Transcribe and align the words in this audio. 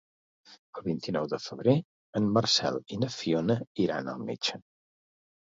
El 0.79 0.83
vint-i-nou 0.85 1.27
de 1.33 1.37
febrer 1.43 1.75
en 2.21 2.31
Marcel 2.39 2.81
i 2.97 2.99
na 3.03 3.11
Fiona 3.17 3.59
iran 3.87 4.11
al 4.17 4.27
metge. 4.33 4.59